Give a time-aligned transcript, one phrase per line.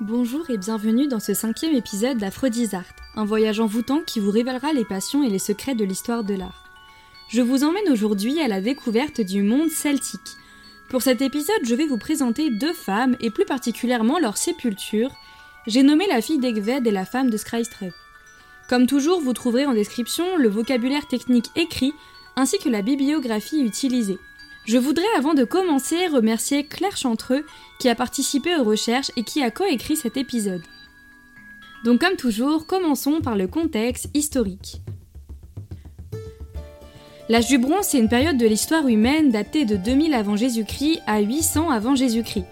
[0.00, 4.86] Bonjour et bienvenue dans ce cinquième épisode d'Aphrodisart, un voyage envoûtant qui vous révélera les
[4.86, 6.64] passions et les secrets de l'histoire de l'art.
[7.28, 10.38] Je vous emmène aujourd'hui à la découverte du monde celtique.
[10.88, 15.10] Pour cet épisode, je vais vous présenter deux femmes et plus particulièrement leur sépulture.
[15.66, 17.92] J'ai nommé la fille d'Egved et la femme de Skrystrup.
[18.70, 21.92] Comme toujours, vous trouverez en description le vocabulaire technique écrit
[22.36, 24.18] ainsi que la bibliographie utilisée.
[24.66, 27.44] Je voudrais avant de commencer remercier Claire Chantreux
[27.78, 30.62] qui a participé aux recherches et qui a coécrit cet épisode.
[31.84, 34.82] Donc comme toujours, commençons par le contexte historique.
[37.28, 41.20] L'âge du bronze, c'est une période de l'histoire humaine datée de 2000 avant Jésus-Christ à
[41.20, 42.46] 800 avant Jésus-Christ.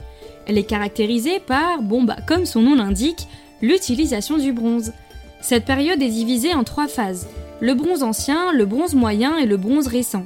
[0.47, 3.27] Elle est caractérisée par, bon bah comme son nom l'indique,
[3.61, 4.93] l'utilisation du bronze.
[5.41, 7.29] Cette période est divisée en trois phases
[7.61, 10.25] le bronze ancien, le bronze moyen et le bronze récent.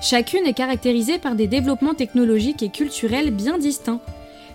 [0.00, 4.00] Chacune est caractérisée par des développements technologiques et culturels bien distincts.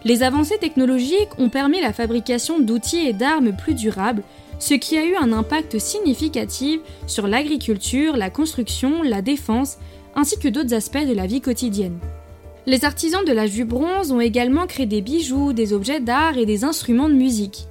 [0.03, 4.23] Les avancées technologiques ont permis la fabrication d'outils et d'armes plus durables,
[4.57, 9.77] ce qui a eu un impact significatif sur l'agriculture, la construction, la défense,
[10.15, 11.99] ainsi que d'autres aspects de la vie quotidienne.
[12.65, 16.47] Les artisans de l'âge du bronze ont également créé des bijoux, des objets d'art et
[16.47, 17.67] des instruments de musique.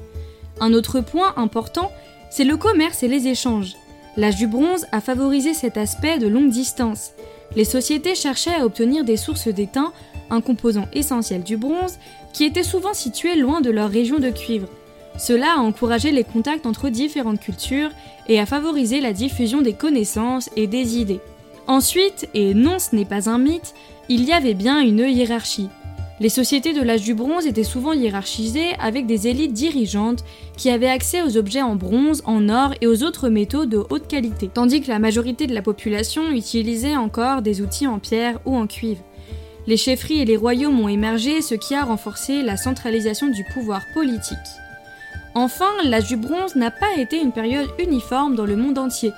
[0.60, 1.90] Un autre point important,
[2.30, 3.74] c'est le commerce et les échanges.
[4.16, 7.10] L'âge du bronze a favorisé cet aspect de longue distance.
[7.56, 9.92] Les sociétés cherchaient à obtenir des sources d'étain,
[10.30, 11.98] un composant essentiel du bronze,
[12.32, 14.68] qui était souvent situé loin de leur région de cuivre.
[15.16, 17.90] Cela a encouragé les contacts entre différentes cultures
[18.28, 21.20] et a favorisé la diffusion des connaissances et des idées.
[21.66, 23.74] Ensuite, et non ce n'est pas un mythe,
[24.08, 25.68] il y avait bien une hiérarchie.
[26.24, 30.24] Les sociétés de l'âge du bronze étaient souvent hiérarchisées avec des élites dirigeantes
[30.56, 34.08] qui avaient accès aux objets en bronze, en or et aux autres métaux de haute
[34.08, 38.56] qualité, tandis que la majorité de la population utilisait encore des outils en pierre ou
[38.56, 39.04] en cuivre.
[39.66, 43.82] Les chefferies et les royaumes ont émergé, ce qui a renforcé la centralisation du pouvoir
[43.92, 44.38] politique.
[45.34, 49.12] Enfin, l'âge du bronze n'a pas été une période uniforme dans le monde entier.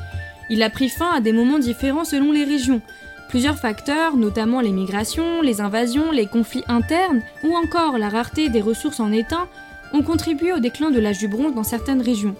[0.51, 2.83] Il a pris fin à des moments différents selon les régions,
[3.28, 8.60] Plusieurs facteurs, notamment les migrations, les invasions, les conflits internes ou encore la rareté des
[8.60, 9.48] ressources en étain,
[9.92, 12.36] ont contribué au déclin de l'âge du bronze dans certaines régions.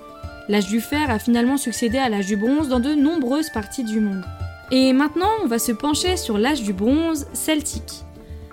[0.49, 3.99] L'âge du fer a finalement succédé à l'âge du bronze dans de nombreuses parties du
[3.99, 4.25] monde.
[4.71, 8.05] Et maintenant, on va se pencher sur l'âge du bronze celtique.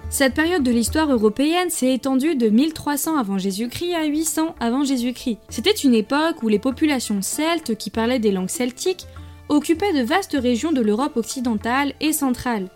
[0.09, 5.39] Cette période de l'histoire européenne s'est étendue de 1300 avant Jésus-Christ à 800 avant Jésus-Christ.
[5.49, 9.07] C'était une époque où les populations celtes qui parlaient des langues celtiques
[9.49, 12.69] occupaient de vastes régions de l'Europe occidentale et centrale.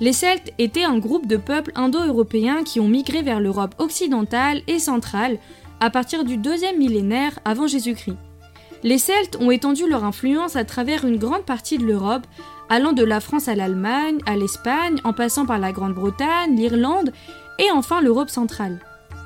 [0.00, 4.78] Les Celtes étaient un groupe de peuples indo-européens qui ont migré vers l'Europe occidentale et
[4.78, 5.38] centrale
[5.80, 8.16] à partir du deuxième millénaire avant Jésus-Christ.
[8.82, 12.26] Les Celtes ont étendu leur influence à travers une grande partie de l'Europe,
[12.68, 17.12] allant de la France à l'Allemagne, à l'Espagne, en passant par la Grande-Bretagne, l'Irlande
[17.58, 18.80] et enfin l'Europe centrale.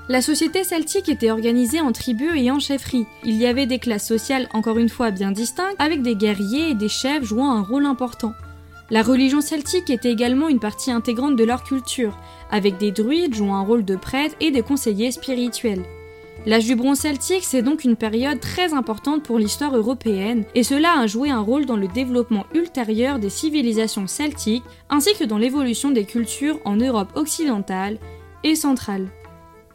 [0.09, 3.07] La société celtique était organisée en tribus et en chefferies.
[3.25, 6.75] Il y avait des classes sociales encore une fois bien distinctes, avec des guerriers et
[6.75, 8.33] des chefs jouant un rôle important.
[8.89, 12.17] La religion celtique était également une partie intégrante de leur culture,
[12.53, 15.83] avec des druides jouant un rôle de prêtres et des conseillers spirituels.
[16.47, 21.09] L'âge du celtique, c'est donc une période très importante pour l'histoire européenne, et cela a
[21.09, 26.05] joué un rôle dans le développement ultérieur des civilisations celtiques, ainsi que dans l'évolution des
[26.05, 27.99] cultures en Europe occidentale
[28.45, 29.09] et centrale.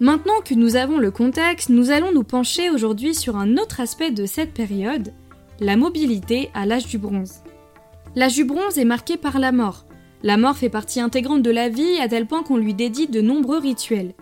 [0.02, 4.10] Maintenant que nous avons le contexte, nous allons nous pencher aujourd'hui sur un autre aspect
[4.10, 5.14] de cette période,
[5.60, 7.44] la mobilité à l'âge du bronze.
[8.16, 9.86] L'âge du bronze est marqué par la mort.
[10.24, 13.22] La mort fait partie intégrante de la vie à tel point qu'on lui dédie de
[13.22, 14.16] nombreux rituels.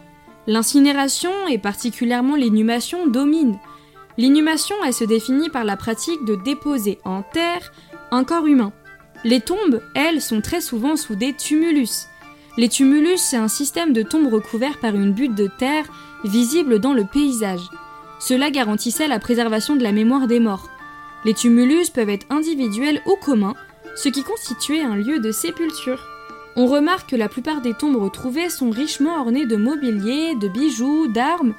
[0.48, 3.58] L'incinération et particulièrement l'inhumation dominent.
[4.18, 7.72] L'inhumation, elle se définit par la pratique de déposer en terre
[8.12, 8.74] un corps humain.
[9.24, 12.10] Les tombes, elles, sont très souvent sous des tumulus,
[12.58, 15.86] les tumulus, c'est un système de tombes recouverts par une butte de terre
[16.24, 17.70] visible dans le paysage.
[18.20, 20.68] Cela garantissait la préservation de la mémoire des morts.
[21.26, 23.56] Les tumulus peuvent être individuels ou communs,
[23.96, 26.06] ce qui constituait un lieu de sépulture.
[26.56, 31.08] On remarque que la plupart des tombes retrouvées sont richement ornées de mobilier, de bijoux,
[31.08, 31.54] d'armes,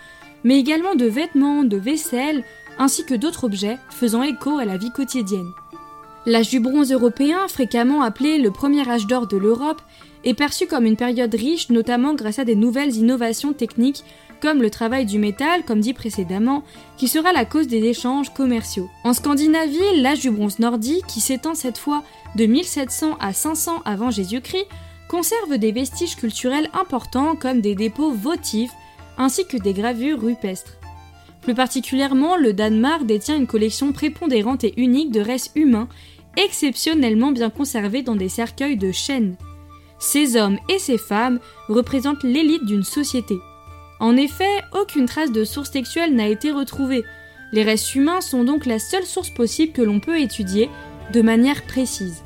[0.44, 2.44] mais également de vêtements, de vaisselle,
[2.78, 5.52] ainsi que d'autres objets faisant écho à la vie quotidienne.
[6.26, 9.80] L'âge du bronze européen, fréquemment appelé le premier âge d'or de l'Europe,
[10.24, 14.04] est perçu comme une période riche, notamment grâce à des nouvelles innovations techniques
[14.40, 16.64] comme le travail du métal, comme dit précédemment,
[16.96, 18.88] qui sera la cause des échanges commerciaux.
[19.04, 22.02] En Scandinavie, l'âge du bronze nordique, qui s'étend cette fois
[22.36, 24.66] de 1700 à 500 avant Jésus-Christ,
[25.08, 28.72] conserve des vestiges culturels importants comme des dépôts votifs
[29.18, 30.78] ainsi que des gravures rupestres.
[31.42, 35.88] Plus particulièrement, le Danemark détient une collection prépondérante et unique de restes humains
[36.36, 39.36] exceptionnellement bien conservés dans des cercueils de chêne.
[40.00, 41.38] Ces hommes et ces femmes
[41.68, 43.38] représentent l'élite d'une société.
[44.00, 47.04] En effet, aucune trace de source textuelle n'a été retrouvée.
[47.52, 50.70] Les restes humains sont donc la seule source possible que l'on peut étudier
[51.12, 52.24] de manière précise.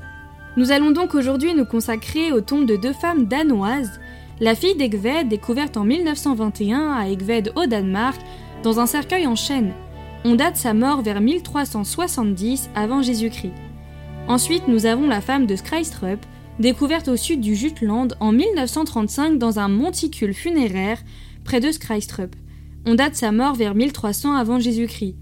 [0.56, 4.00] Nous allons donc aujourd'hui nous consacrer aux tombes de deux femmes danoises,
[4.40, 8.20] la fille d'Egved découverte en 1921 à Egved au Danemark
[8.62, 9.72] dans un cercueil en chêne.
[10.24, 13.52] On date sa mort vers 1370 avant Jésus-Christ.
[14.26, 16.24] Ensuite, nous avons la femme de Skreistrup,
[16.58, 20.98] découverte au sud du Jutland en 1935 dans un monticule funéraire
[21.44, 22.34] près de Skreistrup.
[22.86, 25.16] On date sa mort vers 1300 avant Jésus-Christ.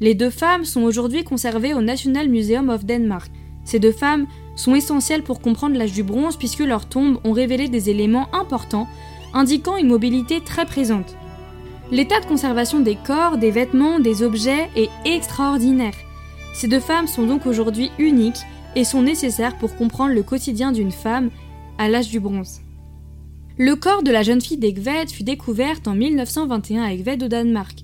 [0.00, 3.30] Les deux femmes sont aujourd'hui conservées au National Museum of Denmark.
[3.64, 4.26] Ces deux femmes
[4.56, 8.86] sont essentielles pour comprendre l'âge du bronze puisque leurs tombes ont révélé des éléments importants
[9.34, 11.16] indiquant une mobilité très présente.
[11.90, 15.94] L'état de conservation des corps, des vêtements, des objets est extraordinaire.
[16.54, 18.42] Ces deux femmes sont donc aujourd'hui uniques
[18.78, 21.30] et sont nécessaires pour comprendre le quotidien d'une femme
[21.78, 22.60] à l'âge du bronze.
[23.58, 27.80] Le corps de la jeune fille d'Egved fut découvert en 1921 à Egved au Danemark.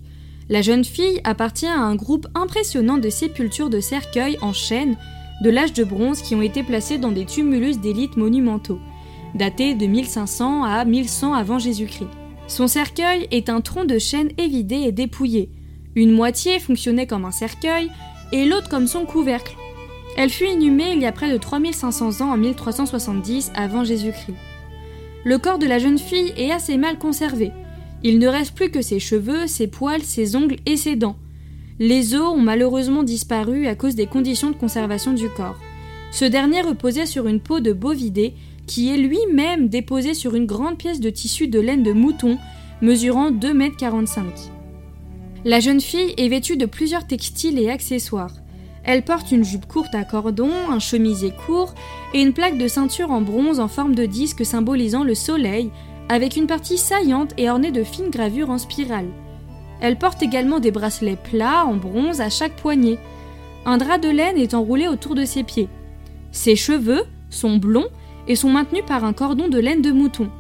[0.49, 4.97] La jeune fille appartient à un groupe impressionnant de sépultures de cercueils en chêne
[5.43, 8.79] de l'âge de bronze qui ont été placés dans des tumulus d'élite monumentaux,
[9.35, 12.11] datés de 1500 à 1100 avant Jésus-Christ.
[12.47, 15.51] Son cercueil est un tronc de chêne évidé et dépouillé.
[15.97, 17.91] Une moitié fonctionnait comme un cercueil
[18.31, 19.57] et l'autre comme son couvercle.
[20.17, 24.37] Elle fut inhumée il y a près de 3500 ans en 1370 avant Jésus-Christ.
[25.25, 27.51] Le corps de la jeune fille est assez mal conservé.
[28.03, 31.17] Il ne reste plus que ses cheveux, ses poils, ses ongles et ses dents.
[31.79, 35.59] Les os ont malheureusement disparu à cause des conditions de conservation du corps.
[36.13, 38.35] Ce dernier reposait sur une peau de bovidé
[38.67, 42.39] qui est lui-même déposée sur une grande pièce de tissu de laine de mouton
[42.83, 44.31] mesurant 2,45 m.
[45.45, 48.35] La jeune fille est vêtue de plusieurs textiles et accessoires.
[48.85, 51.75] Elle porte une jupe courte à cordon, un chemisier court
[52.13, 55.71] et une plaque de ceinture en bronze en forme de disque symbolisant le soleil,
[56.09, 59.09] avec une partie saillante et ornée de fines gravures en spirale.
[59.81, 62.99] Elle porte également des bracelets plats en bronze à chaque poignet.
[63.65, 65.69] Un drap de laine est enroulé autour de ses pieds.
[66.31, 67.89] Ses cheveux sont blonds
[68.29, 70.31] et sont maintenus par un cordon de laine de mouton.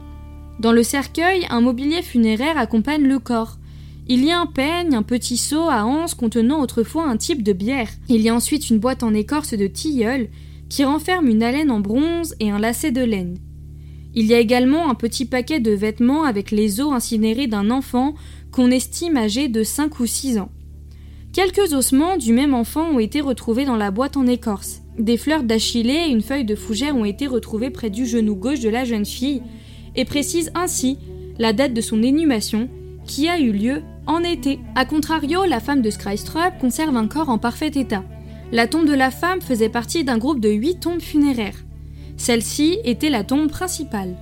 [0.61, 3.57] Dans le cercueil, un mobilier funéraire accompagne le corps.
[4.07, 7.55] Il y a un peigne, un petit seau à anse contenant autrefois un type de
[7.55, 7.89] bière.
[8.11, 10.29] Il y a ensuite une boîte en écorce de tilleul
[10.69, 13.39] qui renferme une haleine en bronze et un lacet de laine.
[14.15, 18.15] Il y a également un petit paquet de vêtements avec les os incinérés d'un enfant
[18.53, 20.53] qu'on estime âgé de 5 ou 6 ans.
[21.33, 24.83] Quelques ossements du même enfant ont été retrouvés dans la boîte en écorce.
[24.99, 28.61] Des fleurs d'achillée et une feuille de fougère ont été retrouvées près du genou gauche
[28.61, 29.43] de la jeune fille
[29.97, 30.99] et précisent ainsi
[31.39, 32.69] la date de son inhumation
[33.07, 34.61] qui a eu lieu en été.
[34.75, 38.05] A contrario, la femme de Skreistrup conserve un corps en parfait état.
[38.53, 41.65] La tombe de la femme faisait partie d'un groupe de 8 tombes funéraires.
[42.17, 44.17] Celle-ci était la tombe principale.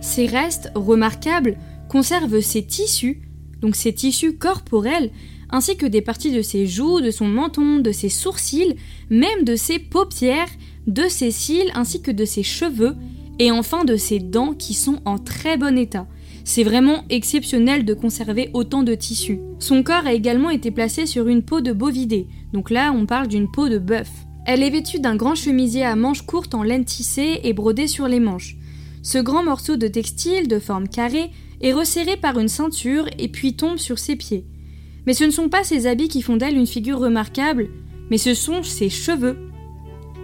[0.00, 1.56] Ces restes remarquables
[1.88, 3.22] conservent ses tissus
[3.60, 5.10] donc ses tissus corporels,
[5.50, 8.76] ainsi que des parties de ses joues, de son menton, de ses sourcils,
[9.10, 10.48] même de ses paupières,
[10.86, 12.96] de ses cils, ainsi que de ses cheveux,
[13.38, 16.06] et enfin de ses dents qui sont en très bon état.
[16.48, 19.38] C'est vraiment exceptionnel de conserver autant de tissus.
[19.58, 23.28] Son corps a également été placé sur une peau de bovidé, donc là on parle
[23.28, 24.08] d'une peau de bœuf.
[24.46, 28.08] Elle est vêtue d'un grand chemisier à manches courtes en laine tissée et brodé sur
[28.08, 28.56] les manches.
[29.02, 33.52] Ce grand morceau de textile de forme carrée est resserrée par une ceinture et puis
[33.52, 34.46] tombe sur ses pieds.
[35.06, 37.68] Mais ce ne sont pas ses habits qui font d'elle une figure remarquable,
[38.10, 39.36] mais ce sont ses cheveux.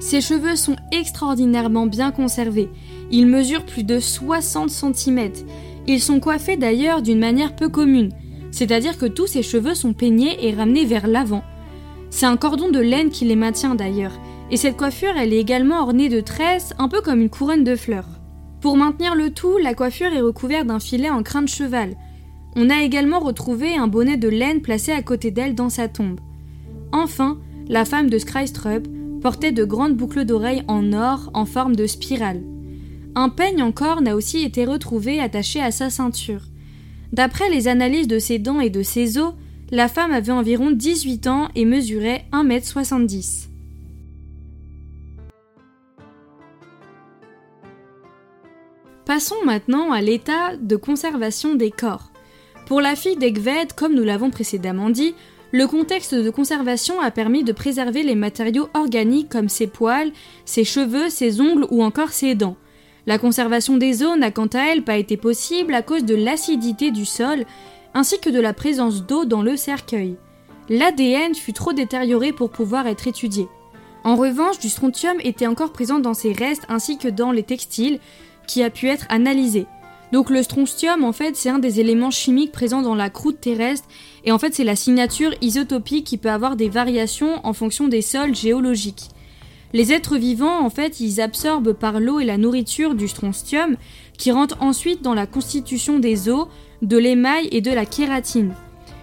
[0.01, 2.71] Ses cheveux sont extraordinairement bien conservés.
[3.11, 5.31] Ils mesurent plus de 60 cm.
[5.87, 8.11] Ils sont coiffés d'ailleurs d'une manière peu commune,
[8.51, 11.43] c'est-à-dire que tous ses cheveux sont peignés et ramenés vers l'avant.
[12.11, 14.19] C'est un cordon de laine qui les maintient d'ailleurs,
[14.51, 17.77] et cette coiffure elle est également ornée de tresses, un peu comme une couronne de
[17.77, 18.09] fleurs.
[18.61, 21.97] Pour maintenir le tout, la coiffure est recouverte d'un filet en crin de cheval.
[22.57, 26.21] On a également retrouvé un bonnet de laine placé à côté d'elle dans sa tombe.
[26.93, 27.39] Enfin,
[27.69, 28.87] la femme de Skreistrup
[29.21, 32.43] portait de grandes boucles d'oreilles en or en forme de spirale.
[33.17, 36.43] Un peigne en corne a aussi été retrouvé attaché à sa ceinture.
[37.13, 39.35] D'après les analyses de ses dents et de ses os,
[39.71, 43.49] la femme avait environ 18 ans et mesurait 1m70.
[49.05, 52.11] Passons maintenant à l'état de conservation des corps.
[52.67, 55.15] Pour la fille d'Egved, comme nous l'avons précédemment dit,
[55.53, 60.11] le contexte de conservation a permis de préserver les matériaux organiques comme ses poils,
[60.45, 62.57] ses cheveux, ses ongles ou encore ses dents.
[63.07, 66.91] La conservation des os n'a quant à elle pas été possible à cause de l'acidité
[66.91, 67.45] du sol
[67.93, 70.17] ainsi que de la présence d'eau dans le cercueil.
[70.69, 73.47] L'ADN fut trop détérioré pour pouvoir être étudié.
[74.05, 78.01] En revanche, du strontium était encore présent dans ses restes ainsi que dans les textiles,
[78.47, 79.67] qui a pu être analysé.
[80.13, 83.89] Donc le strontium, en fait, c'est un des éléments chimiques présents dans la croûte terrestre,
[84.25, 88.03] et en fait, c'est la signature isotopique qui peut avoir des variations en fonction des
[88.03, 89.09] sols géologiques.
[89.75, 93.77] Les êtres vivants, en fait, ils absorbent par l'eau et la nourriture du strontium,
[94.17, 96.47] qui rentre ensuite dans la constitution des os,
[96.83, 98.55] de l'émail et de la kératine.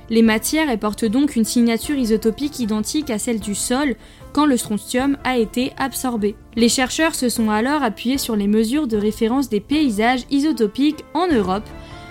[0.09, 3.95] Les matières portent donc une signature isotopique identique à celle du sol
[4.31, 6.35] quand le strontium a été absorbé.
[6.55, 11.27] Les chercheurs se sont alors appuyés sur les mesures de référence des paysages isotopiques en
[11.27, 11.67] Europe,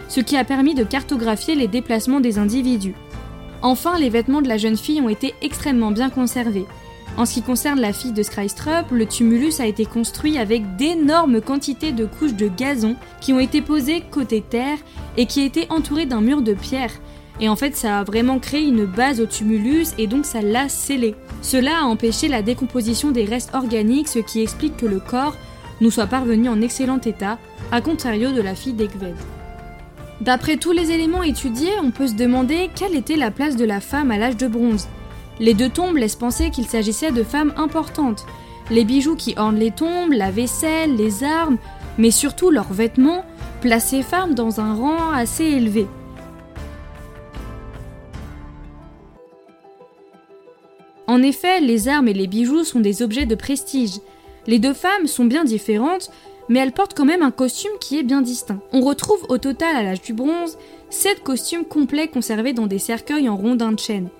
[0.08, 2.94] ce qui a permis de cartographier les déplacements des individus.
[3.62, 6.66] Enfin, les vêtements de la jeune fille ont été extrêmement bien conservés.
[7.20, 11.42] En ce qui concerne la fille de Skrystrup, le tumulus a été construit avec d'énormes
[11.42, 14.78] quantités de couches de gazon qui ont été posées côté terre
[15.18, 16.92] et qui étaient entourées d'un mur de pierre,
[17.38, 20.70] et en fait, ça a vraiment créé une base au tumulus et donc ça l'a
[20.70, 21.14] scellé.
[21.42, 25.36] Cela a empêché la décomposition des restes organiques, ce qui explique que le corps
[25.82, 27.36] nous soit parvenu en excellent état,
[27.70, 29.14] à contrario de la fille d'Egved.
[30.22, 33.80] D'après tous les éléments étudiés, on peut se demander quelle était la place de la
[33.80, 34.88] femme à l'âge de bronze.
[35.40, 38.26] Les deux tombes laissent penser qu'il s'agissait de femmes importantes.
[38.70, 41.56] Les bijoux qui ornent les tombes, la vaisselle, les armes,
[41.96, 43.24] mais surtout leurs vêtements,
[43.62, 45.86] placent ces femmes dans un rang assez élevé.
[51.06, 53.98] En effet, les armes et les bijoux sont des objets de prestige.
[54.46, 56.10] Les deux femmes sont bien différentes,
[56.50, 58.60] mais elles portent quand même un costume qui est bien distinct.
[58.72, 60.58] On retrouve au total à l'âge du bronze
[60.90, 64.10] 7 costumes complets conservés dans des cercueils en rondins de chêne.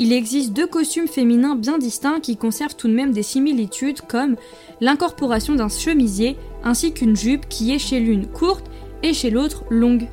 [0.00, 4.34] Il existe deux costumes féminins bien distincts qui conservent tout de même des similitudes comme
[4.80, 8.66] l'incorporation d'un chemisier ainsi qu'une jupe qui est chez l'une courte
[9.04, 10.08] et chez l'autre longue.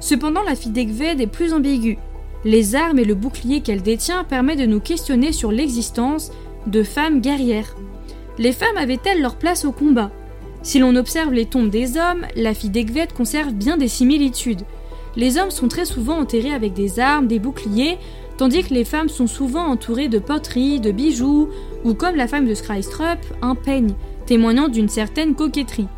[0.00, 1.98] Cependant, la fille d'Egved est plus ambiguë.
[2.44, 6.30] Les armes et le bouclier qu'elle détient permettent de nous questionner sur l'existence
[6.66, 7.76] de femmes guerrières.
[8.38, 10.10] Les femmes avaient-elles leur place au combat?
[10.62, 14.62] Si l'on observe les tombes des hommes, la fille d'Egved conserve bien des similitudes.
[15.16, 17.98] Les hommes sont très souvent enterrés avec des armes, des boucliers,
[18.38, 21.48] tandis que les femmes sont souvent entourées de poteries, de bijoux,
[21.84, 23.94] ou comme la femme de Skrystrup, un peigne,
[24.26, 25.88] témoignant d'une certaine coquetterie.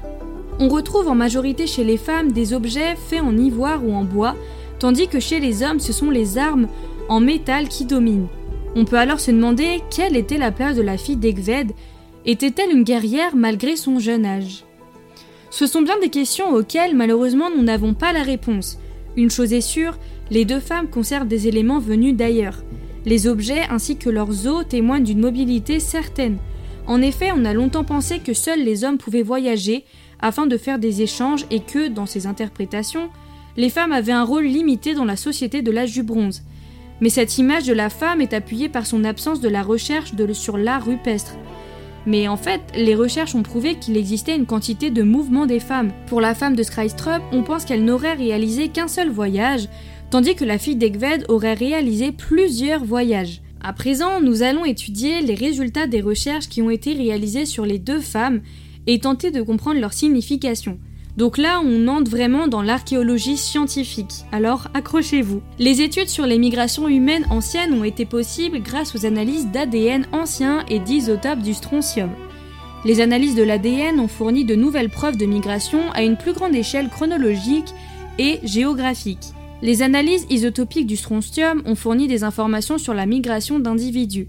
[0.59, 4.35] On retrouve en majorité chez les femmes des objets faits en ivoire ou en bois,
[4.78, 6.68] tandis que chez les hommes ce sont les armes
[7.09, 8.28] en métal qui dominent.
[8.75, 11.73] On peut alors se demander quelle était la place de la fille d'Egved,
[12.25, 14.64] était-elle une guerrière malgré son jeune âge?
[15.50, 18.78] Ce sont bien des questions auxquelles malheureusement nous n'avons pas la réponse.
[19.16, 19.99] Une chose est sûre,
[20.31, 22.63] les deux femmes conservent des éléments venus d'ailleurs.
[23.05, 26.39] Les objets ainsi que leurs os témoignent d'une mobilité certaine.
[26.87, 29.85] En effet, on a longtemps pensé que seuls les hommes pouvaient voyager
[30.21, 33.09] afin de faire des échanges et que, dans ces interprétations,
[33.57, 36.43] les femmes avaient un rôle limité dans la société de l'âge du bronze.
[37.01, 40.59] Mais cette image de la femme est appuyée par son absence de la recherche sur
[40.59, 41.37] l'art rupestre.
[42.07, 45.93] Mais en fait, les recherches ont prouvé qu'il existait une quantité de mouvements des femmes.
[46.07, 49.69] Pour la femme de Skrystrup, on pense qu'elle n'aurait réalisé qu'un seul voyage,
[50.11, 53.40] tandis que la fille d'Egved aurait réalisé plusieurs voyages.
[53.62, 57.79] À présent, nous allons étudier les résultats des recherches qui ont été réalisées sur les
[57.79, 58.40] deux femmes
[58.87, 60.79] et tenter de comprendre leur signification.
[61.17, 64.25] Donc là, on entre vraiment dans l'archéologie scientifique.
[64.33, 65.43] Alors accrochez-vous.
[65.59, 70.64] Les études sur les migrations humaines anciennes ont été possibles grâce aux analyses d'ADN anciens
[70.69, 72.11] et d'isotopes du strontium.
[72.85, 76.55] Les analyses de l'ADN ont fourni de nouvelles preuves de migration à une plus grande
[76.55, 77.75] échelle chronologique
[78.19, 79.35] et géographique.
[79.62, 84.29] Les analyses isotopiques du strontium ont fourni des informations sur la migration d'individus.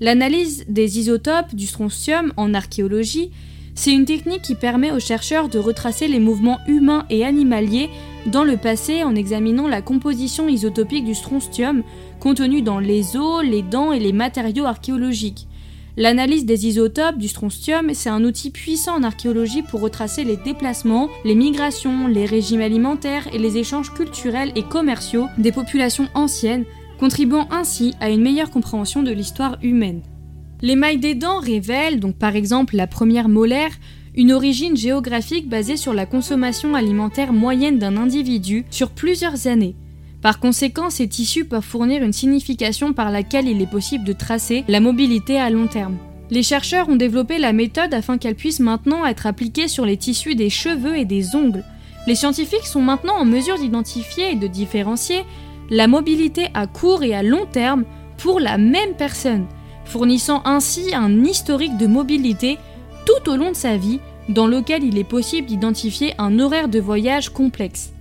[0.00, 3.30] L'analyse des isotopes du strontium en archéologie
[3.76, 7.90] c'est une technique qui permet aux chercheurs de retracer les mouvements humains et animaliers
[8.26, 11.82] dans le passé en examinant la composition isotopique du strontium
[12.20, 15.48] contenu dans les os, les dents et les matériaux archéologiques.
[15.96, 21.08] L'analyse des isotopes du strontium, c'est un outil puissant en archéologie pour retracer les déplacements,
[21.24, 26.64] les migrations, les régimes alimentaires et les échanges culturels et commerciaux des populations anciennes,
[26.98, 30.02] contribuant ainsi à une meilleure compréhension de l'histoire humaine.
[30.62, 33.72] L'émail des dents révèle, donc par exemple la première molaire,
[34.16, 39.76] une origine géographique basée sur la consommation alimentaire moyenne d'un individu sur plusieurs années.
[40.24, 44.64] Par conséquent, ces tissus peuvent fournir une signification par laquelle il est possible de tracer
[44.68, 45.98] la mobilité à long terme.
[46.30, 50.34] Les chercheurs ont développé la méthode afin qu'elle puisse maintenant être appliquée sur les tissus
[50.34, 51.62] des cheveux et des ongles.
[52.06, 55.26] Les scientifiques sont maintenant en mesure d'identifier et de différencier
[55.68, 57.84] la mobilité à court et à long terme
[58.16, 59.44] pour la même personne
[59.84, 62.56] fournissant ainsi un historique de mobilité
[63.04, 64.00] tout au long de sa vie
[64.30, 67.93] dans lequel il est possible d'identifier un horaire de voyage complexe.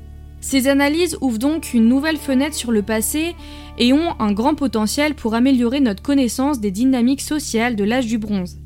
[0.43, 3.33] Ces analyses ouvrent donc une nouvelle fenêtre sur le passé
[3.79, 8.17] et ont un grand potentiel pour améliorer notre connaissance des dynamiques sociales de l'âge du
[8.17, 8.57] bronze.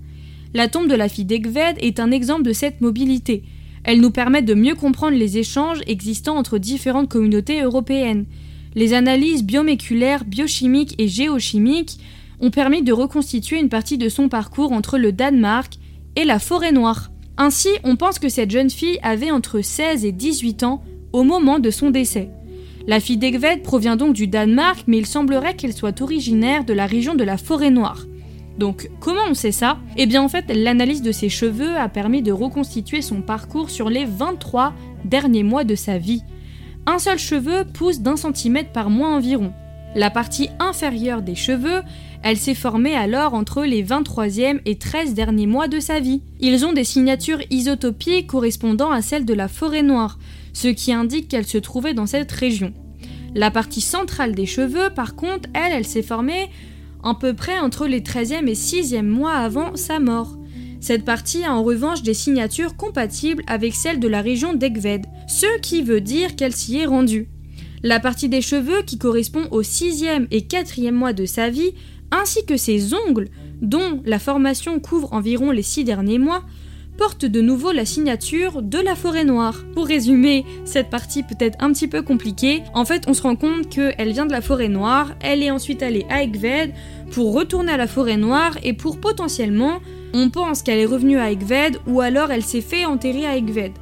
[0.56, 3.44] La tombe de la fille d'Egved est un exemple de cette mobilité.
[3.84, 8.26] Elles nous permettent de mieux comprendre les échanges existants entre différentes communautés européennes.
[8.74, 12.00] Les analyses bioméculaires, biochimiques et géochimiques
[12.40, 15.78] ont permis de reconstituer une partie de son parcours entre le Danemark
[16.16, 17.12] et la forêt noire.
[17.38, 20.82] Ainsi, on pense que cette jeune fille avait entre 16 et 18 ans
[21.18, 22.30] au moment de son décès.
[22.86, 26.86] La fille d'Egved provient donc du Danemark, mais il semblerait qu'elle soit originaire de la
[26.86, 28.06] région de la forêt noire.
[28.60, 29.80] Donc, comment on sait ça?
[29.98, 33.90] Eh bien, en fait, l'analyse de ses cheveux a permis de reconstituer son parcours sur
[33.90, 34.74] les 23
[35.06, 36.22] derniers mois de sa vie.
[36.86, 39.54] Un seul cheveu pousse d'un centimètre par mois environ.
[39.96, 41.82] La partie inférieure des cheveux,
[42.22, 46.22] elle s'est formée alors entre les 23e et 13 derniers mois de sa vie.
[46.40, 50.20] Ils ont des signatures isotopiques correspondant à celles de la forêt noire,
[50.58, 52.74] ce qui indique qu'elle se trouvait dans cette région.
[53.36, 56.50] La partie centrale des cheveux, par contre, elle, elle s'est formée
[57.04, 60.36] à peu près entre les 13e et 6e mois avant sa mort.
[60.82, 65.60] Cette partie a en revanche des signatures compatibles avec celles de la région d'Egved, ce
[65.60, 67.30] qui veut dire qu'elle s'y est rendue.
[67.84, 71.74] La partie des cheveux qui correspond au 6e et 4e mois de sa vie,
[72.10, 73.30] ainsi que ses ongles,
[73.62, 76.44] dont la formation couvre environ les 6 derniers mois,
[76.98, 79.64] porte de nouveau la signature de la forêt noire.
[79.74, 83.70] Pour résumer cette partie peut-être un petit peu compliquée, en fait on se rend compte
[83.70, 86.74] qu'elle vient de la forêt noire, elle est ensuite allée à Egved
[87.12, 89.80] pour retourner à la forêt noire et pour potentiellement,
[90.14, 93.74] on pense qu'elle est revenue à Egved ou alors elle s'est fait enterrer à Egved.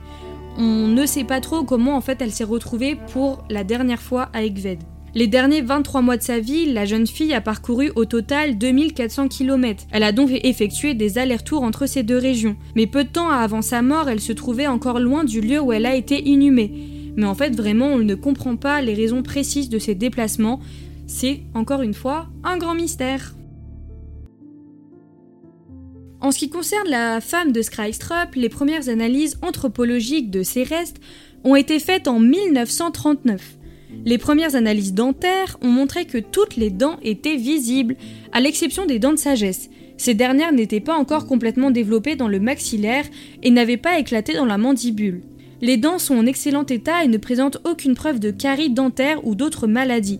[0.57, 4.29] On ne sait pas trop comment en fait elle s'est retrouvée pour la dernière fois
[4.33, 4.79] à Egved.
[5.17, 9.29] Les derniers 23 mois de sa vie, la jeune fille a parcouru au total 2400
[9.29, 9.85] km.
[9.91, 12.57] Elle a donc effectué des allers-retours entre ces deux régions.
[12.75, 15.71] Mais peu de temps avant sa mort, elle se trouvait encore loin du lieu où
[15.71, 17.13] elle a été inhumée.
[17.15, 20.59] Mais en fait, vraiment, on ne comprend pas les raisons précises de ces déplacements.
[21.07, 23.35] C'est, encore une fois, un grand mystère.
[26.19, 30.99] En ce qui concerne la femme de Skrystrup, les premières analyses anthropologiques de ses restes
[31.45, 33.59] ont été faites en 1939.
[34.03, 37.95] Les premières analyses dentaires ont montré que toutes les dents étaient visibles,
[38.31, 39.69] à l'exception des dents de sagesse.
[39.97, 43.05] Ces dernières n'étaient pas encore complètement développées dans le maxillaire
[43.43, 45.21] et n'avaient pas éclaté dans la mandibule.
[45.61, 49.35] Les dents sont en excellent état et ne présentent aucune preuve de carie dentaire ou
[49.35, 50.19] d'autres maladies.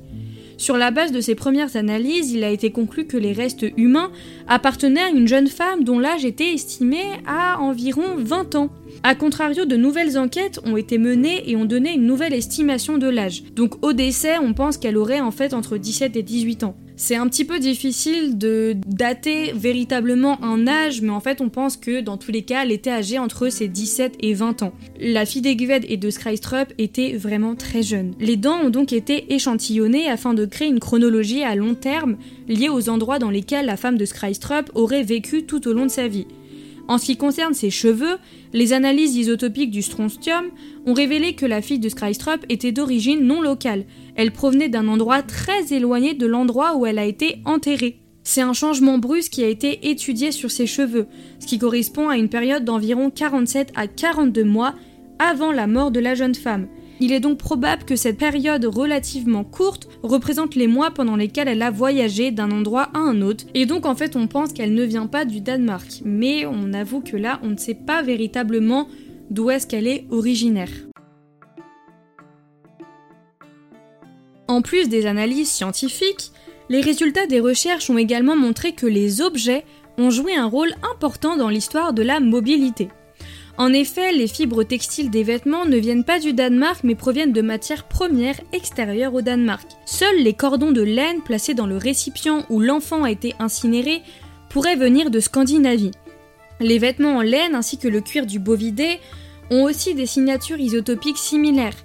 [0.58, 4.12] Sur la base de ces premières analyses, il a été conclu que les restes humains
[4.48, 8.70] appartenaient à une jeune femme dont l'âge était estimé à environ 20 ans.
[9.04, 13.08] A contrario, de nouvelles enquêtes ont été menées et ont donné une nouvelle estimation de
[13.08, 13.44] l'âge.
[13.56, 16.76] Donc au décès, on pense qu'elle aurait en fait entre 17 et 18 ans.
[16.98, 21.76] C'est un petit peu difficile de dater véritablement un âge, mais en fait on pense
[21.76, 24.74] que dans tous les cas elle était âgée entre ses 17 et 20 ans.
[25.00, 28.14] La fille d'Egved et de Skrystrup était vraiment très jeune.
[28.22, 32.16] Les dents ont donc été échantillonnées afin de créer une chronologie à long terme
[32.48, 35.92] liée aux endroits dans lesquels la femme de Skrystrup aurait vécu tout au long de
[35.92, 36.28] sa vie.
[36.88, 38.18] En ce qui concerne ses cheveux,
[38.54, 40.46] les analyses isotopiques du strontium
[40.86, 43.86] ont révélé que la fille de Skrystrup était d'origine non locale.
[44.16, 48.00] Elle provenait d'un endroit très éloigné de l'endroit où elle a été enterrée.
[48.24, 51.08] C'est un changement brusque qui a été étudié sur ses cheveux,
[51.40, 54.76] ce qui correspond à une période d'environ 47 à 42 mois
[55.20, 56.68] avant la mort de la jeune femme.
[57.02, 61.62] Il est donc probable que cette période relativement courte représente les mois pendant lesquels elle
[61.62, 64.84] a voyagé d'un endroit à un autre, et donc en fait on pense qu'elle ne
[64.84, 68.88] vient pas du Danemark, mais on avoue que là on ne sait pas véritablement
[69.30, 70.72] d'où est-ce qu'elle est originaire.
[74.48, 76.32] En plus des analyses scientifiques,
[76.70, 79.66] les résultats des recherches ont également montré que les objets
[79.98, 82.90] ont joué un rôle important dans l'histoire de la mobilité.
[83.58, 87.42] En effet, les fibres textiles des vêtements ne viennent pas du Danemark mais proviennent de
[87.42, 89.66] matières premières extérieures au Danemark.
[89.86, 94.02] Seuls les cordons de laine placés dans le récipient où l'enfant a été incinéré
[94.50, 95.92] pourraient venir de Scandinavie.
[96.60, 99.00] Les vêtements en laine ainsi que le cuir du bovidé
[99.52, 101.78] ont aussi des signatures isotopiques similaires.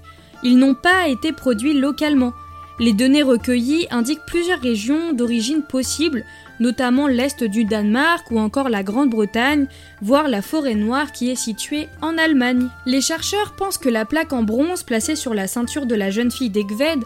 [0.42, 2.33] Ils n'ont pas été produits localement.
[2.80, 6.24] Les données recueillies indiquent plusieurs régions d'origine possibles,
[6.61, 9.66] notamment l'Est du Danemark ou encore la Grande-Bretagne,
[10.03, 12.68] voire la forêt noire qui est située en Allemagne.
[12.87, 16.31] Les chercheurs pensent que la plaque en bronze placée sur la ceinture de la jeune
[16.31, 17.03] fille d'Egved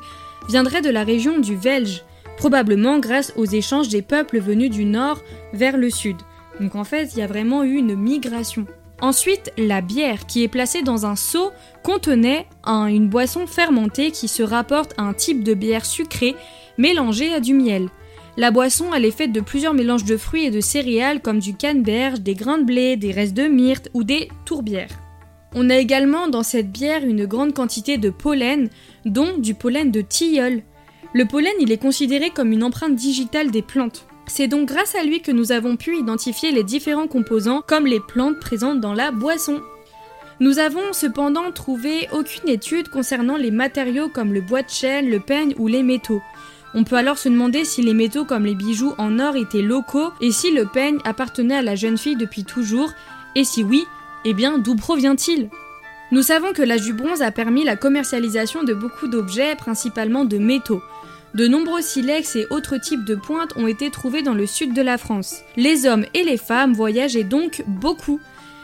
[0.49, 2.03] viendrait de la région du Velge,
[2.37, 6.17] probablement grâce aux échanges des peuples venus du nord vers le sud.
[6.61, 8.67] Donc en fait, il y a vraiment eu une migration.
[9.01, 11.51] Ensuite, la bière, qui est placée dans un seau,
[11.83, 16.37] contenait une boisson fermentée qui se rapporte à un type de bière sucrée
[16.79, 17.89] mélangée à du miel.
[18.37, 21.55] La boisson, elle est faite de plusieurs mélanges de fruits et de céréales comme du
[21.55, 24.91] canneberge, des grains de blé, des restes de myrte ou des tourbières.
[25.55, 28.71] On a également dans cette bière une grande quantité de pollen,
[29.05, 30.63] dont du pollen de tilleul.
[31.13, 34.05] Le pollen, il est considéré comme une empreinte digitale des plantes.
[34.27, 38.01] C'est donc grâce à lui que nous avons pu identifier les différents composants comme les
[38.01, 39.61] plantes présentes dans la boisson.
[40.41, 45.21] Nous avons cependant trouvé aucune étude concernant les matériaux comme le bois de chêne, le
[45.21, 46.23] peigne ou les métaux.
[46.75, 50.11] On peut alors se demander si les métaux comme les bijoux en or étaient locaux
[50.21, 52.91] et si le peigne appartenait à la jeune fille depuis toujours,
[53.37, 53.85] et si oui,
[54.25, 55.51] eh bien d'où provient-il?
[56.11, 60.39] Nous savons que l'âge du bronze a permis la commercialisation de beaucoup d'objets, principalement de
[60.39, 60.83] métaux.
[61.35, 64.83] De nombreux silex et autres types de pointes ont été trouvés dans le sud de
[64.83, 65.43] la France.
[65.57, 68.21] Les hommes et les femmes voyageaient donc beaucoup.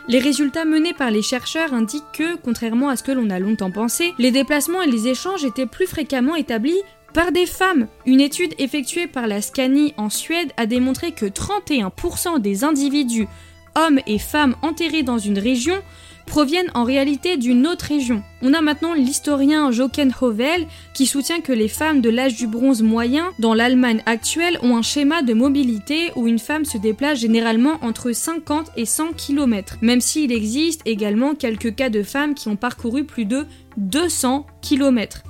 [0.09, 3.71] Les résultats menés par les chercheurs indiquent que, contrairement à ce que l'on a longtemps
[3.71, 6.79] pensé, les déplacements et les échanges étaient plus fréquemment établis
[7.13, 7.87] par des femmes.
[8.07, 13.29] Une étude effectuée par la Scanie en Suède a démontré que 31% des individus,
[13.75, 15.81] hommes et femmes enterrés dans une région,
[16.31, 18.23] proviennent en réalité d'une autre région.
[18.41, 22.83] On a maintenant l'historien Jochen Hovel qui soutient que les femmes de l'âge du bronze
[22.83, 27.79] moyen dans l'Allemagne actuelle ont un schéma de mobilité où une femme se déplace généralement
[27.83, 32.57] entre 50 et 100 km, même s'il existe également quelques cas de femmes qui ont
[32.57, 33.45] parcouru plus de
[33.77, 35.25] 200 km.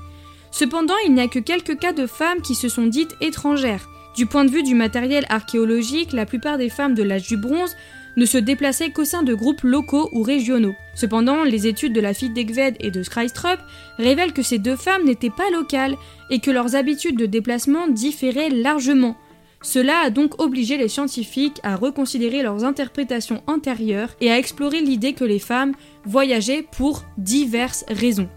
[0.61, 3.89] Cependant, il n'y a que quelques cas de femmes qui se sont dites étrangères.
[4.15, 7.75] Du point de vue du matériel archéologique, la plupart des femmes de l'âge du bronze
[8.19, 10.75] ne se déplaçaient qu'au sein de groupes locaux ou régionaux.
[10.95, 13.59] Cependant, les études de la fille d'Egved et de Skrystrup
[13.97, 15.97] révèlent que ces deux femmes n'étaient pas locales
[16.29, 19.17] et que leurs habitudes de déplacement différaient largement.
[19.63, 25.15] Cela a donc obligé les scientifiques à reconsidérer leurs interprétations antérieures et à explorer l'idée
[25.15, 25.73] que les femmes
[26.05, 28.29] voyageaient pour diverses raisons.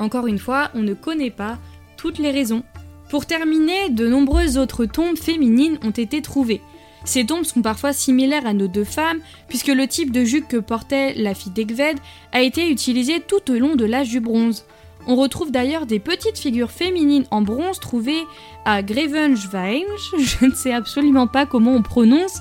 [0.00, 1.58] Encore une fois, on ne connaît pas
[1.96, 2.64] toutes les raisons.
[3.10, 6.62] Pour terminer, de nombreuses autres tombes féminines ont été trouvées.
[7.04, 10.56] Ces tombes sont parfois similaires à nos deux femmes, puisque le type de jupe que
[10.56, 11.98] portait la fille d'Egved
[12.32, 14.64] a été utilisé tout au long de l'âge du bronze.
[15.06, 18.24] On retrouve d'ailleurs des petites figures féminines en bronze trouvées
[18.64, 19.84] à Grevenschwein,
[20.18, 22.40] je ne sais absolument pas comment on prononce,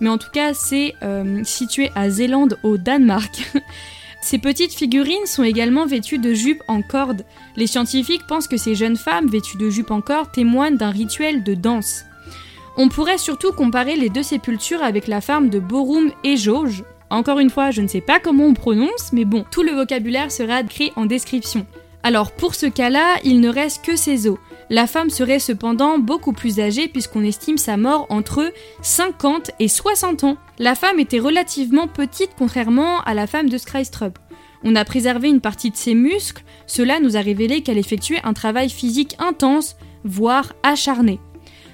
[0.00, 3.52] mais en tout cas c'est euh, situé à Zélande au Danemark.
[4.22, 7.24] Ces petites figurines sont également vêtues de jupes en corde.
[7.56, 11.42] Les scientifiques pensent que ces jeunes femmes vêtues de jupes en corde témoignent d'un rituel
[11.42, 12.04] de danse.
[12.76, 16.84] On pourrait surtout comparer les deux sépultures avec la femme de Borum et Jauge.
[17.08, 20.32] Encore une fois, je ne sais pas comment on prononce, mais bon, tout le vocabulaire
[20.32, 21.66] sera écrit en description.
[22.06, 24.38] Alors pour ce cas-là, il ne reste que ces os.
[24.70, 30.22] La femme serait cependant beaucoup plus âgée puisqu'on estime sa mort entre 50 et 60
[30.22, 30.36] ans.
[30.60, 34.20] La femme était relativement petite contrairement à la femme de Skrystrup.
[34.62, 38.34] On a préservé une partie de ses muscles, cela nous a révélé qu'elle effectuait un
[38.34, 41.18] travail physique intense, voire acharné.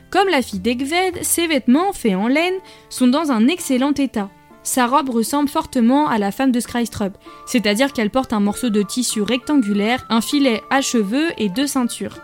[0.09, 2.57] Comme la fille d'Egved, ses vêtements, faits en laine,
[2.88, 4.31] sont dans un excellent état.
[4.62, 7.12] Sa robe ressemble fortement à la femme de Skrystrup,
[7.46, 12.18] c'est-à-dire qu'elle porte un morceau de tissu rectangulaire, un filet à cheveux et deux ceintures.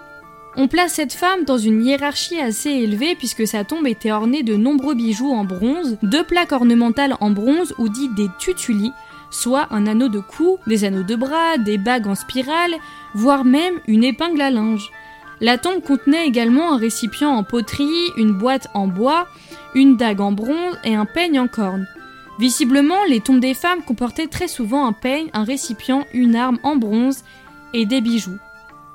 [0.56, 4.56] On place cette femme dans une hiérarchie assez élevée puisque sa tombe était ornée de
[4.56, 8.92] nombreux bijoux en bronze, deux plaques ornementales en bronze ou dites des tutulis,
[9.30, 12.74] soit un anneau de cou, des anneaux de bras, des bagues en spirale,
[13.14, 14.90] voire même une épingle à linge.
[15.40, 19.26] La tombe contenait également un récipient en poterie, une boîte en bois,
[19.74, 21.86] une dague en bronze et un peigne en corne.
[22.38, 26.76] Visiblement, les tombes des femmes comportaient très souvent un peigne, un récipient, une arme en
[26.76, 27.24] bronze
[27.74, 28.38] et des bijoux.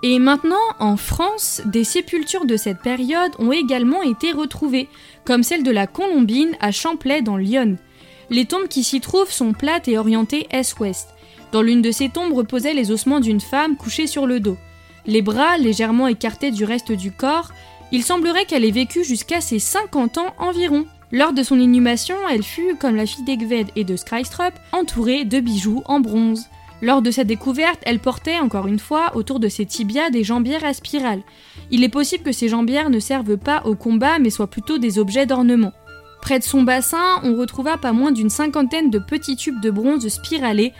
[0.01, 4.89] Et maintenant, en France, des sépultures de cette période ont également été retrouvées,
[5.25, 7.77] comme celle de la Colombine à Champlain dans l'Yonne.
[8.29, 11.09] Les tombes qui s'y trouvent sont plates et orientées est-ouest.
[11.51, 14.57] Dans l'une de ces tombes reposaient les ossements d'une femme couchée sur le dos.
[15.05, 17.51] Les bras légèrement écartés du reste du corps,
[17.91, 20.85] il semblerait qu'elle ait vécu jusqu'à ses 50 ans environ.
[21.13, 25.39] Lors de son inhumation, elle fut, comme la fille d'Egved et de Skrystrup, entourée de
[25.39, 26.47] bijoux en bronze.
[26.81, 30.65] Lors de sa découverte, elle portait, encore une fois, autour de ses tibias des jambières
[30.65, 31.21] à spirale.
[31.69, 34.97] Il est possible que ces jambières ne servent pas au combat mais soient plutôt des
[34.97, 35.71] objets d'ornement.
[36.23, 40.07] Près de son bassin, on retrouva pas moins d'une cinquantaine de petits tubes de bronze
[40.07, 40.73] spiralés,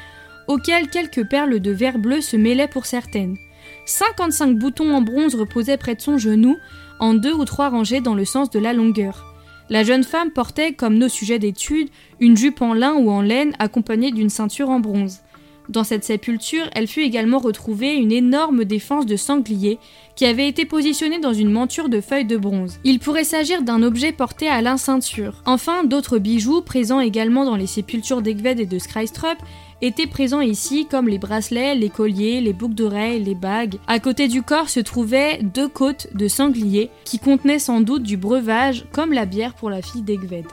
[0.48, 3.38] auxquels quelques perles de verre bleu se mêlaient pour certaines.
[3.86, 6.58] 55 boutons en bronze reposaient près de son genou,
[7.00, 9.33] en deux ou trois rangées dans le sens de la longueur.
[9.74, 13.56] La jeune femme portait, comme nos sujets d'étude, une jupe en lin ou en laine
[13.58, 15.22] accompagnée d'une ceinture en bronze.
[15.68, 19.80] Dans cette sépulture, elle fut également retrouvée une énorme défense de sanglier
[20.16, 22.80] qui avait été positionnée dans une monture de feuilles de bronze.
[22.84, 25.42] Il pourrait s'agir d'un objet porté à la ceinture.
[25.48, 29.40] Enfin, d'autres bijoux, présents également dans les sépultures d'Egved et de Skrystrup,
[29.86, 33.76] étaient présents ici comme les bracelets, les colliers, les boucles d'oreilles, les bagues.
[33.88, 38.16] À côté du corps se trouvaient deux côtes de sanglier qui contenaient sans doute du
[38.16, 40.46] breuvage comme la bière pour la fille d'Egved.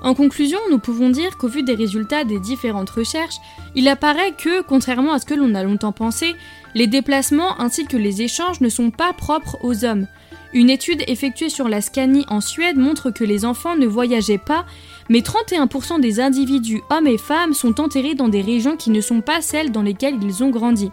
[0.00, 3.38] En conclusion, nous pouvons dire qu'au vu des résultats des différentes recherches,
[3.74, 6.36] il apparaît que, contrairement à ce que l'on a longtemps pensé,
[6.74, 10.06] les déplacements ainsi que les échanges ne sont pas propres aux hommes.
[10.52, 14.64] Une étude effectuée sur la Scanie en Suède montre que les enfants ne voyageaient pas,
[15.08, 19.20] mais 31% des individus, hommes et femmes, sont enterrés dans des régions qui ne sont
[19.20, 20.90] pas celles dans lesquelles ils ont grandi.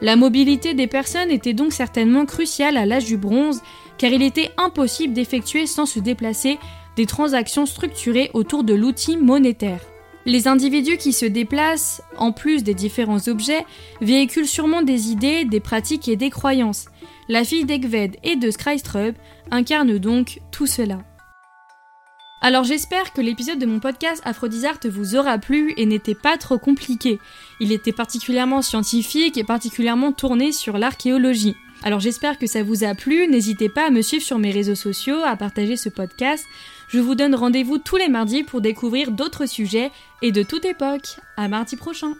[0.00, 3.62] La mobilité des personnes était donc certainement cruciale à l'âge du bronze,
[3.98, 6.58] car il était impossible d'effectuer sans se déplacer
[6.96, 9.80] des transactions structurées autour de l'outil monétaire.
[10.24, 13.64] Les individus qui se déplacent, en plus des différents objets,
[14.00, 16.86] véhiculent sûrement des idées, des pratiques et des croyances.
[17.28, 19.16] La fille d'Egved et de Skrystrup
[19.50, 20.98] incarne donc tout cela.
[22.44, 26.58] Alors j'espère que l'épisode de mon podcast Aphrodisarte vous aura plu et n'était pas trop
[26.58, 27.20] compliqué.
[27.60, 31.54] Il était particulièrement scientifique et particulièrement tourné sur l'archéologie.
[31.84, 34.74] Alors j'espère que ça vous a plu, n'hésitez pas à me suivre sur mes réseaux
[34.74, 36.44] sociaux, à partager ce podcast.
[36.88, 41.18] Je vous donne rendez-vous tous les mardis pour découvrir d'autres sujets et de toute époque.
[41.36, 42.14] À mardi prochain